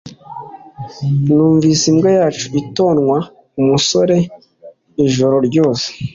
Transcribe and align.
Numvise 1.33 1.83
imbwa 1.91 2.09
yacu 2.19 2.45
itonwa 2.61 3.17
musorea 3.65 4.23
ijoro 5.05 5.35
ryose 5.47 5.87